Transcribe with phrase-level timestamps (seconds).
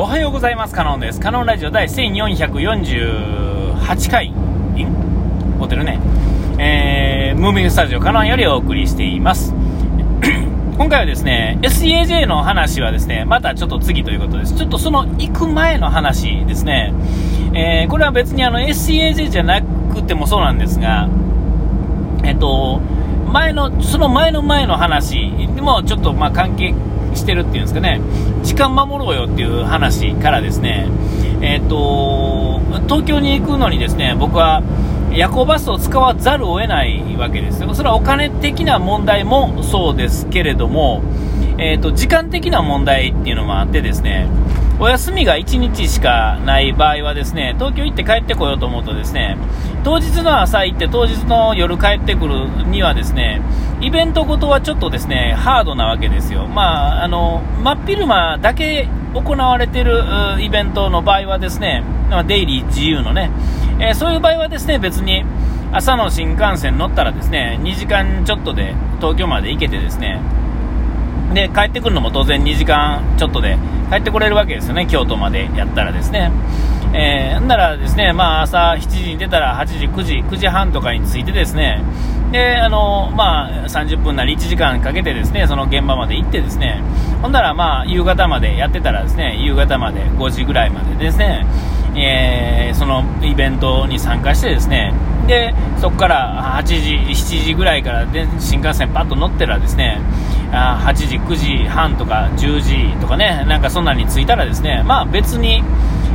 [0.00, 0.74] おはようございます。
[0.74, 1.20] カノンです。
[1.20, 4.30] カノンラジオ第1448回。
[4.30, 4.34] ん
[5.58, 6.00] ホテルね。
[6.58, 9.54] えー、ムービングスタジオカノンよりお送りしています。
[10.78, 14.54] 今回はですね SEAJ の話はですねまたちょっと次ということです。
[14.54, 16.94] ちょっとその行く前の話ですね、
[17.52, 21.10] えー、これは別にあの SEAJ じゃなくてもそうなんですが
[22.24, 22.80] えっと
[23.30, 26.74] 前のその前の前の話にもちょっとまあ関係
[27.14, 28.00] してるっていうんですかね、
[28.42, 30.88] 時間守ろうよっていう話からですね、
[31.40, 34.62] えっ、ー、と、東京に行くのにですね、僕は
[35.12, 37.74] 夜行バスを使わざるを得ないわけですよ。
[37.74, 41.02] それはお金的な問題もそうですけれども、
[41.58, 44.28] えっ、ー、と、時間的な問題っていうのもあってですね、
[44.80, 49.36] お休みが1日しかない場合はですね、東京行って帰ってこようと思うとですね、
[49.84, 53.42] 当日の朝行って当日の夜帰ってくるにはですね、
[53.82, 56.46] イベントごとはちょっとですね、ハードなわけですよ。
[56.46, 60.02] まあ、あの、真っ昼間だけ行われてる
[60.40, 61.82] イベントの場合はですね、
[62.26, 63.30] デイリー自由のね、
[63.80, 65.24] えー、そういう場合はですね、別に
[65.72, 70.22] 朝の新幹線乗ったらですね、2時間ちょっとで東京まで行けてですね、
[71.32, 73.56] で、帰ってくるのも当然2時間ちょっとで
[73.90, 76.30] 帰ってこれるわけですよね、京都までやったらですね。
[76.92, 81.82] えー、ならですね、まあ朝7時に出たら8時、9時、9時半とかに着いてですね、
[82.32, 86.82] で、あの、まあ30分なり1時間かけてですね、その現場まで行ってですね、
[87.22, 91.46] ほんならまあ夕方までやってたらですね、夕方まで5時ぐらいまでですね、
[91.96, 94.92] えー、そのイベントに参加してですね、
[95.30, 96.74] で、そこから8時、
[97.08, 100.00] 7時ぐらいからで新幹線パッと乗ってらですね、
[100.52, 105.62] あ8時、9時半とか10時とかね、なんかそんなに着いたらですね、まあ別に、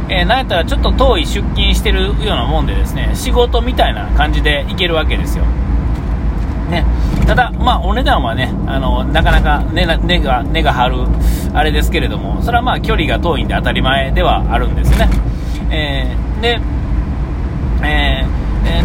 [0.09, 5.45] えー、なんやったらちょっと遠い出勤してるようなもんでですね、仕事みたいな感じで行けるわけですよ。
[6.69, 6.83] ね、
[7.25, 10.95] ただ、まあ、お値段はね、あのなかなか根根が根が張る
[11.53, 15.09] あれですけれども、それはまあ距離が遠いんで当たり前ではあるんですね。
[15.71, 16.59] えー、で、
[17.81, 18.34] えー、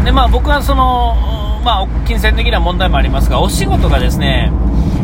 [0.05, 1.15] でまあ、僕はその、
[1.65, 4.51] まあ、金銭的な問題もありますが、お仕事がですね、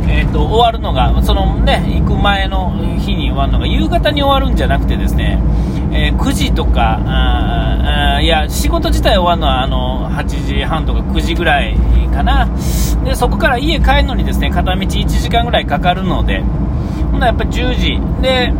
[0.08, 5.40] えーと、終わるのが、そのね、行く前の日に終わるのが夕方に終わるんじゃなくてですね、
[5.92, 11.76] えー、9時とかああ、いや、仕事自体終わるのはあの8時半とか9時ぐらい
[12.12, 12.48] かな、
[13.04, 16.40] でそこから家帰るのにですね片道1時間ぐらいかかるので、
[17.10, 18.52] ほんなやっぱり10時、で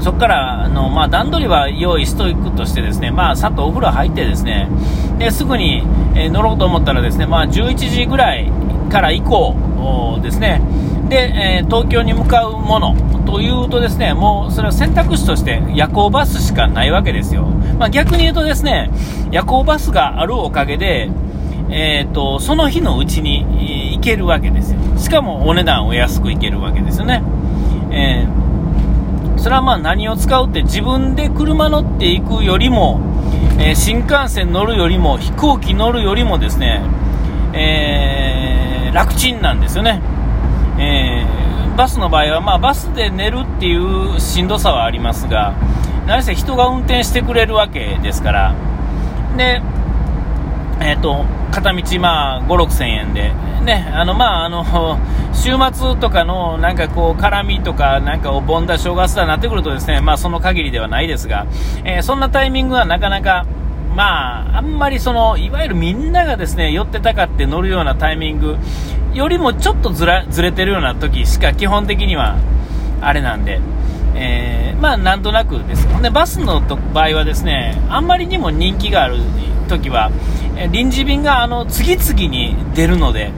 [0.00, 4.68] そこからあの、まあ、段取りは用意しとくとしてですね、まあ、さっとお風呂入ってですね、
[5.18, 5.82] ですぐに、
[6.14, 8.50] えー、乗ろうと思ったらですね、まあ、11時ぐらい
[8.90, 9.56] から以降
[10.22, 10.60] ですね、
[11.08, 12.96] で、えー、東京に向かうもの
[13.26, 17.44] というとですね、もうそれは選択肢として夜行バスしかないわけですよ。
[17.78, 18.90] まあ、逆に言うとですね、
[19.30, 21.10] 夜行バスがあるおかげで、
[21.68, 24.78] えーと、その日のうちに行けるわけですよ。
[24.98, 27.22] しかもお値段お安く行けるわけですよね。
[27.90, 28.35] えー
[29.46, 33.00] それはまあ何を使うって自分で車乗っていくよりも、
[33.60, 36.82] えー、新幹線乗るよりも飛行機乗るよりもですね、
[37.54, 40.02] えー、楽ちんなんですよね、
[40.80, 45.54] えー、バスの場合は、まあ、バスで寝るっていうしんどさはありますが
[46.08, 48.54] 何せ人が運転してくれるわけですから。
[49.36, 49.62] で
[51.06, 53.32] と、片道、まあ、5、6千円で、
[53.64, 54.98] ね、あの、まあ、あの、
[55.32, 61.46] 週末とかの、なんかこう、絡みとか、なんかお盆だ、正月だなってくるとですね、まあ、その限りではないですが、
[61.84, 63.46] えー、そんなタイミングはなかなか、
[63.94, 68.56] まあ、あんまりその、いわゆるみんながですね、寄ってたかって乗るようなタイミング
[69.14, 72.34] よりもちょっとずら、ずれてるような時しか基本的には、
[73.00, 73.60] あれなんで、
[74.18, 75.86] えー、まあ、なんとなくです。
[76.02, 79.18] で、バスの場合はですね、あんまりにも人気がある
[79.68, 80.10] 時は、
[80.70, 83.30] 臨時便があの次々に出るので、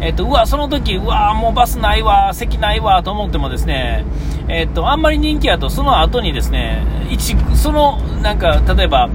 [0.00, 4.04] えっと、うわ、その時、うわ、もうバスないわ、席ないわ、と思ってもですね、
[4.48, 9.08] えっと、あんまり人気やと、その後にですね、一、その、なんか、例えば、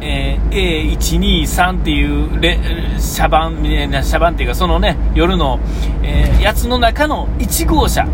[0.00, 2.58] えー、A123 っていうレ、
[2.98, 3.62] 車番、
[4.02, 5.58] 車番っていうか、そのね、夜の、
[6.02, 8.06] えー、やつの中の1号車、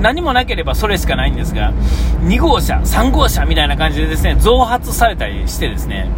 [0.00, 1.72] 何もなければそれしかないんですが、
[2.22, 6.08] 2号車、3号車みたいな感じでですね、増発されたりしてですね、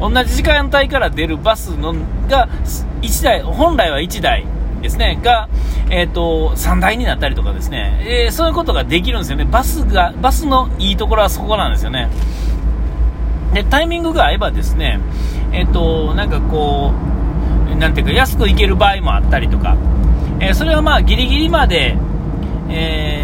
[0.00, 1.94] 同じ時間帯から出るバスの
[2.28, 2.48] が
[3.02, 4.46] 1台、本来は1台
[4.82, 5.48] ですね、が、
[5.90, 9.44] えっ、ー、と、3台になったりとかですね、えー、そういうことができるんですよね。
[9.44, 12.08] バスが、バスのいいところはそこなんですよね。
[13.52, 15.00] で、タイミングが合えばですね、
[15.52, 16.92] えっ、ー、と、なんかこ
[17.72, 19.76] う、なんていうか、安く行ける場合もあったりとか、
[20.40, 21.96] えそれはまあ、ギリギリまで、
[22.68, 23.19] え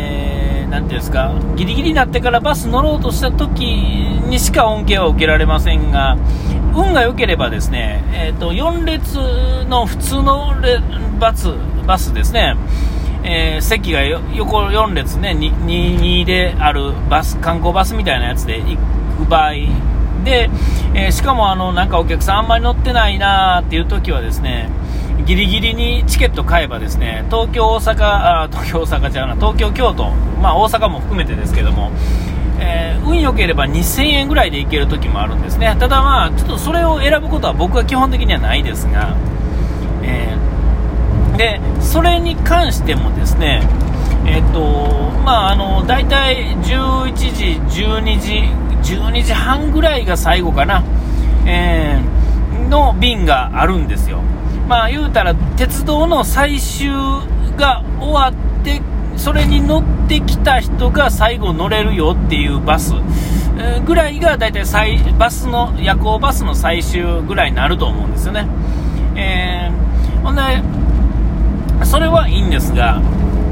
[0.80, 6.16] ー、ていうんですか、ギリギリになってからバス乗ろうとした時にしか恩恵は受けられませんが、
[6.74, 9.16] 運が良ければですね、えーと、4列
[9.68, 10.54] の普通の
[11.18, 11.48] バス
[11.86, 12.56] バスですね、
[13.24, 18.76] えー、席が横4列ね、2であるバス、観光バスみたいなやつで行
[19.18, 19.52] く場合
[20.24, 20.50] で、
[20.94, 24.68] えー、しかもあの、なんかお客さんあんまり乗ってないなーっていう時はですね、
[25.26, 28.04] ギリギリにチケット買えばですね、東京、大阪、
[28.44, 31.90] あ東京、大阪ちゃな、東京、京都、まあ大阪も含めてですけども、
[32.60, 35.76] えー、運良ければ2000円ぐらいで行ける時もあるんですね。
[35.80, 39.16] ただまあ、ちょっとそれを選ぶことは僕は基本的にはないですが、
[40.04, 43.68] えー、で、それに関してもですね、
[44.26, 50.84] えっ、と、まあ、あの、大体11時、12時、12時半ぐらいが最後かな、
[51.46, 54.20] えー、の便があるんですよ。
[54.68, 56.90] まあ、言うたら、鉄道の最終
[57.56, 58.82] が終わって、
[59.16, 62.94] それに乗ってきた人が最後乗れるよっていうバス、
[63.86, 68.46] ぐらいが大体最バスの夜行バスの最終ぐらいになると思うんですよね。
[69.16, 70.42] えー、ほんで、
[71.84, 73.00] それはいいんですが、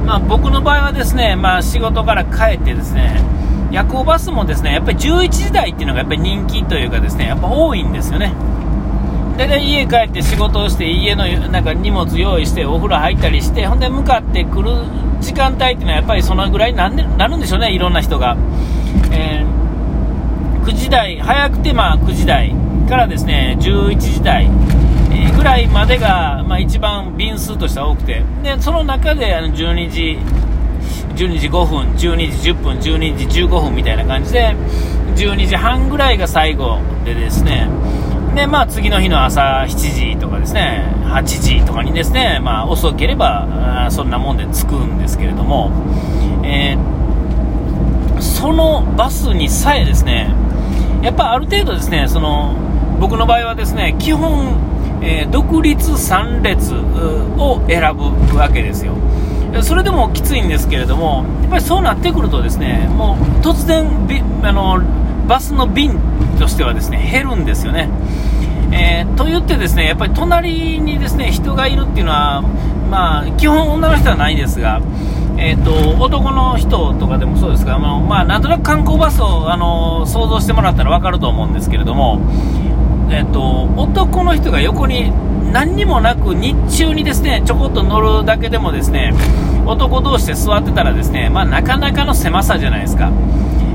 [0.05, 3.23] まあ、僕の場合はですね、まあ、仕事から帰ってですね、
[3.71, 8.33] 夜行バスもですね、やっぱり11時台っていうのがやっぱり人気というかですね、やっぱ多いんですよね。
[9.37, 14.71] 大体家帰って仕事をして家のなんか荷物用意してお風呂入ったりしてほんで向かってくる
[15.21, 18.37] 時間帯っていうのはやっぱりそのぐらいになるんでしょうね、いろんな人が。
[19.11, 22.55] えー、9時台、早くてまあ9時台
[22.89, 24.49] からですね11時台、
[25.37, 30.19] ぐらいまでが、まあ、一番便数としては多くてでその中であの12時
[31.17, 31.99] 12時5分、12
[32.43, 34.55] 時10分、12時15分みたいな感じで
[35.17, 37.69] 12時半ぐらいが最後でですね
[38.35, 45.71] で、まあ、次の日の朝7時とかですね、8時とかにですね、まあ、遅ければ、そんなもんで着くんですけれども、
[46.45, 50.35] えー、そのバスにさえですね、
[51.03, 52.57] やっぱある程度ですね、その、
[52.99, 58.95] 僕の場合はですね、基本、えー、独立3列を選ぶわけですよ。
[59.63, 63.87] それでもきついんですけれども、やっぱりそうなってくるとですね、もう突然、
[64.43, 64.83] あの
[65.27, 65.99] バスの便
[66.39, 67.89] としてはですね減るんですよね。
[68.73, 72.43] えー、と言ってですねやっぱり隣にですね人がいるっていうのは、
[72.91, 74.81] まあ、基本女の人はないですが、
[75.39, 82.21] えーと、男の人とかでもそうですが、あのまあ、なんとなく観光バスをあの想像してもらったら分かると思うんですけれども、
[83.11, 85.13] えーと、男の人が横に
[85.53, 89.15] 何にもなく日中にですねちょこっと乗るだけでもですね
[89.67, 93.13] 男同士で座ってたらですね、まあ、なかなかの狭さじゃないですか。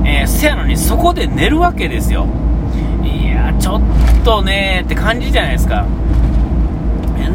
[0.06, 2.28] えー、せやのにそこで寝るわけですよ。
[3.04, 3.82] いや、ちょっ
[4.24, 5.86] とねって感じじゃないですか。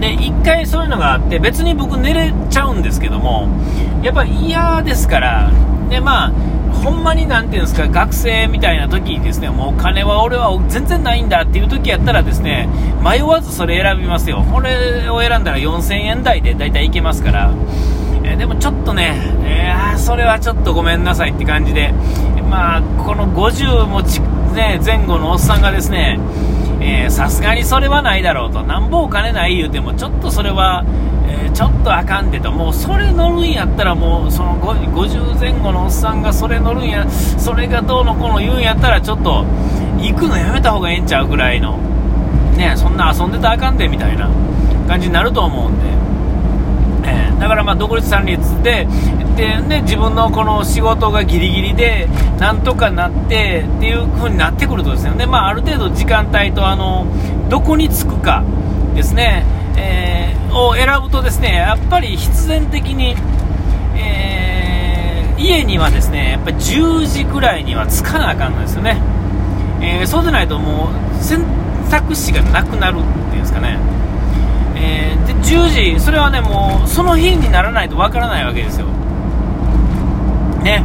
[0.01, 3.49] で、一回そういうのがあって、別に僕寝れちゃうんですけども、
[4.03, 5.51] やっぱ嫌ですから、
[5.89, 6.33] で、まあ、
[6.75, 12.69] ほんまになんていうんですか、学生みたいな時にですね、もうお金は俺は全然ないんだっていう時やったらですね、
[13.03, 14.45] 迷わずそれ選びますよ。
[14.53, 17.55] これを選んだら4000円台で大体いけますから、
[18.25, 19.15] えでもちょっとね、
[19.45, 21.95] えー、それはちょっとごめんなさいって感じで、
[22.55, 24.21] まあ、この50もち、
[24.55, 26.21] ね、前後のおっさんがですね、
[27.11, 30.85] さすがにそれはないだろうと、なんぼお金ない言うても、ちょっとそれは、
[31.27, 39.45] えー、ちょっとあかんでと、もうそれ乗るんやったら、もうその50前後のおっさんがそれ乗るんや、それがどうのこうの言うんやったら、ちょっと
[39.99, 41.77] 行くのやめた方がええんちゃうぐらいの、
[42.57, 44.31] ね、そんな遊んでたらあかんでみたいな
[44.87, 45.87] 感じになると思うんで。
[47.07, 48.87] え、だからまあ独立三立で
[49.37, 52.09] で、自分のこの仕事がギリギリで
[52.39, 57.07] なんとかなってっていう風になってくるとですね、まあ、ある程度時間帯とあの
[57.49, 58.45] どこに着くか
[58.95, 59.45] ですね、
[59.77, 63.17] えー、を選ぶとですねやっぱり必然的に、
[63.97, 69.01] えー、家にはですねやっぱ10時ぐらいには着かなあかんのですよね、
[69.81, 71.45] えー、そうでないともう選
[71.91, 73.79] 択肢がなくなるっていうんですかね。
[74.77, 78.87] えー、で10時、それはね、もうその日にならないとわからないわけですよ。
[80.65, 80.85] ね。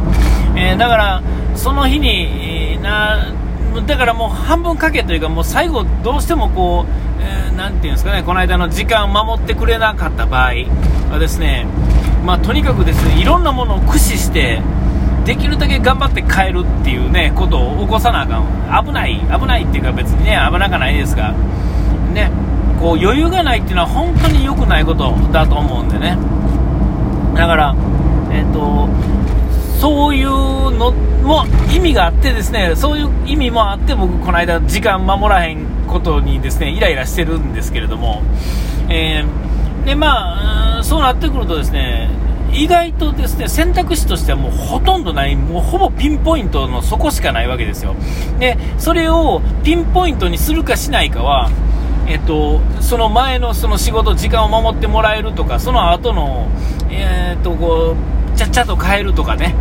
[0.56, 1.22] えー、だから、
[1.54, 3.32] その日に、な、
[3.86, 10.52] だからもう半分かけというか、もう最後どうしてもこう、えー、ていうんですかね、この間の時間を守ってくれなかった場合
[11.10, 11.66] はですね、
[12.24, 14.62] まあ、とにかくですね、いろんなものを駆使して、
[15.24, 18.84] できるだけ頑張って帰るっていうね、ことを起こさなあかん。
[18.84, 21.34] 危ない、危ないっていうか別にね、危なくないですが、
[22.12, 22.30] ね、
[22.80, 26.16] こう余裕がないっていうのは本当に良くないことだと思うんでね
[27.34, 27.74] だから
[28.32, 28.88] えっ、ー、と
[29.80, 38.22] そういうのも意味があってですねそういう意味もあって僕この間時間守らへんことにですねイライラしてるんですけれども、
[38.90, 42.10] えー、でまあそうなってくるとですね
[42.52, 47.94] 意外とですね選択肢としてはもうほとんどない、もうほぼピンポイントのそこしかないわけですよ。
[48.38, 51.48] で、それをピンポイントにするかしないかは、
[52.08, 56.48] えっと、その前のその仕事、時間を守ってもらえるとか、その後の、
[56.90, 58.09] えー、っとこう
[58.40, 59.54] ちゃちゃと変えるとかね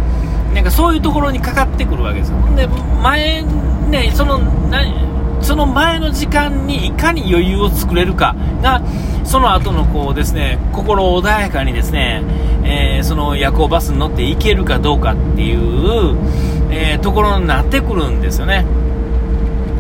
[0.53, 3.43] なんかそういうところにかかってくるわけですよで前
[3.89, 4.39] ねその
[5.41, 8.81] その前の時間にいかに余裕を作れるかが
[9.25, 12.23] その後のこうですね心穏やかにですね、
[12.63, 16.17] えー、その夜行バスに乗って行けるかどうかっていう、
[16.71, 18.65] えー、ところになってくるんですよね。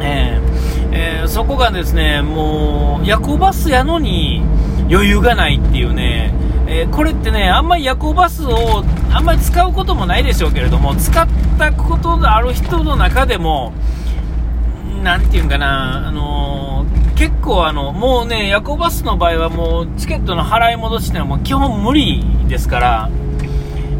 [0.01, 0.49] えー
[0.91, 4.41] え、そこがですねもう夜行バスやのに
[4.89, 6.33] 余裕がないっていうね、
[6.71, 13.73] えー、これってねあんまり夜行バスをあんまり使うこともないでしょうけれども使ったことのある人の中でも
[15.03, 23.09] なんていうんかな、あのー、結構あの、もうね、夜行バスの場合はもうチケットの払い戻しってのはもう基本無理ですから、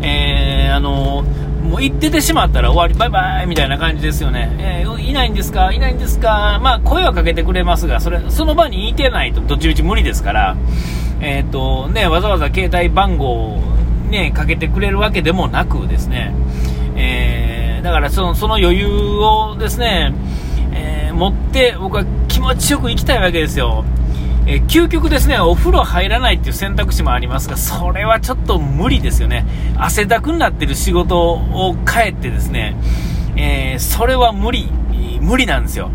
[0.01, 1.23] えー、あの、
[1.63, 4.55] もう行っててしまったら終わり、バイバイみたいな感じですよね。
[4.59, 10.57] えー、いないんですかいないんですかまあ、声はかけてくれますが、それ、その場にいてないとどっちみち無理ですから、
[11.21, 13.61] えっ、と、ね、わざわざ携帯番号を
[14.09, 16.33] ね、かけてくれるわけでもなくですね、
[16.95, 20.13] えだからその、その余裕をですね、
[20.71, 23.85] えー、持って僕は気持ちよく行きたいわけですよ。
[24.45, 29.45] えー、究極ですね、お風呂入らないっていう選択肢もありますが、それはちょっと無理ですよね。
[29.77, 32.75] 汗だくになってる仕事を帰ってですね、
[33.35, 34.69] えー、それは無理、
[35.21, 35.91] 無理なんですよ。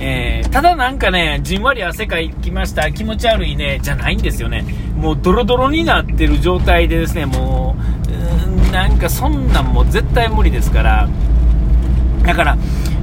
[0.00, 4.64] えー、ただなんかね、じんわり汗かきました、気持ち悪いね、じゃないんですよね。
[4.96, 7.76] もうドロドロになってる状態でですね、も
[8.08, 11.08] う、うなんかそんなんもう絶対無理ですから、
[12.24, 12.56] だから、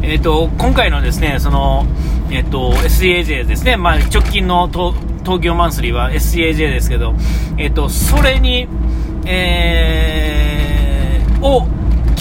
[0.03, 1.85] えーと、今回のですねその、
[2.31, 7.13] えーと、SAJ ですね、まあ、直近の東京マンスリーは SAJ ですけど、
[7.57, 8.67] えーと、それに、
[9.27, 11.67] えー、を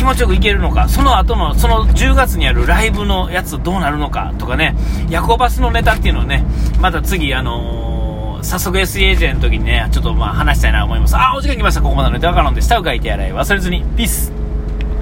[0.00, 4.74] 気持ちよくいけるのか、その後の、その10月にあるライブのやつどうなるのかとかね、
[5.10, 6.42] 夜行バスのネタっていうのをね、
[6.80, 11.14] また次、あのー、早速 SEAJ の時にね、ちょっとまあ話したいなと思います。
[11.18, 11.82] あ、お時間来ました。
[11.82, 13.84] ここまでのネタカロンで下を書いて洗い忘れずに。
[13.94, 14.39] ピース